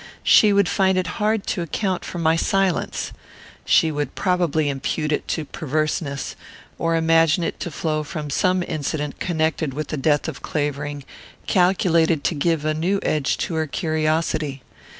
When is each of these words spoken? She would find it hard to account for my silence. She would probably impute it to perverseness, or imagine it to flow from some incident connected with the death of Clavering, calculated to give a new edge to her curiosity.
She 0.23 0.51
would 0.51 0.67
find 0.67 0.97
it 0.97 1.05
hard 1.21 1.45
to 1.45 1.61
account 1.61 2.03
for 2.03 2.17
my 2.17 2.35
silence. 2.35 3.11
She 3.65 3.91
would 3.91 4.15
probably 4.15 4.67
impute 4.67 5.11
it 5.11 5.27
to 5.27 5.45
perverseness, 5.45 6.35
or 6.79 6.95
imagine 6.95 7.43
it 7.43 7.59
to 7.59 7.69
flow 7.69 8.01
from 8.01 8.31
some 8.31 8.63
incident 8.63 9.19
connected 9.19 9.75
with 9.75 9.89
the 9.89 9.97
death 9.97 10.27
of 10.27 10.41
Clavering, 10.41 11.03
calculated 11.45 12.23
to 12.23 12.33
give 12.33 12.65
a 12.65 12.73
new 12.73 12.99
edge 13.03 13.37
to 13.45 13.53
her 13.53 13.67
curiosity. 13.67 14.63